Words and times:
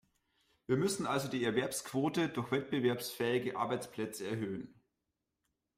Wir 0.65 0.77
müssen 0.77 1.05
also 1.05 1.27
die 1.27 1.43
Erwerbsquote 1.43 2.29
durch 2.29 2.49
wettbewerbsfähige 2.49 3.55
Arbeitsplätze 3.55 4.25
erhöhen. 4.25 4.81